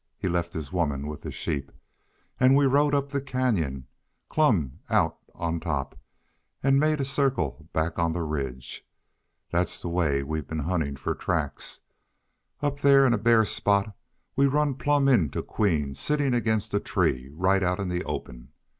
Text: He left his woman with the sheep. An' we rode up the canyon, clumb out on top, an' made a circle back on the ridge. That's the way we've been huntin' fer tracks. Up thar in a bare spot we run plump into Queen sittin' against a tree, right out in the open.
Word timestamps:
He 0.17 0.27
left 0.27 0.53
his 0.53 0.73
woman 0.73 1.05
with 1.05 1.21
the 1.21 1.31
sheep. 1.31 1.71
An' 2.39 2.55
we 2.55 2.65
rode 2.65 2.95
up 2.95 3.09
the 3.09 3.21
canyon, 3.21 3.85
clumb 4.29 4.79
out 4.89 5.19
on 5.35 5.59
top, 5.59 5.95
an' 6.63 6.79
made 6.79 6.99
a 6.99 7.05
circle 7.05 7.69
back 7.71 7.99
on 7.99 8.11
the 8.11 8.23
ridge. 8.23 8.83
That's 9.51 9.79
the 9.79 9.89
way 9.89 10.23
we've 10.23 10.47
been 10.47 10.57
huntin' 10.65 10.95
fer 10.95 11.13
tracks. 11.13 11.81
Up 12.63 12.79
thar 12.79 13.05
in 13.05 13.13
a 13.13 13.19
bare 13.19 13.45
spot 13.45 13.95
we 14.35 14.47
run 14.47 14.73
plump 14.73 15.07
into 15.07 15.43
Queen 15.43 15.93
sittin' 15.93 16.33
against 16.33 16.73
a 16.73 16.79
tree, 16.79 17.29
right 17.31 17.61
out 17.61 17.79
in 17.79 17.87
the 17.87 18.03
open. 18.03 18.53